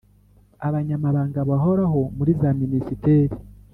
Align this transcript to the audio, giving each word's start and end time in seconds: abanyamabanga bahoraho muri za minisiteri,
abanyamabanga 0.67 1.39
bahoraho 1.49 1.99
muri 2.17 2.31
za 2.41 2.49
minisiteri, 2.61 3.33